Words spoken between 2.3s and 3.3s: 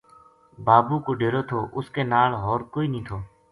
ہور کوئی نیہہ تھو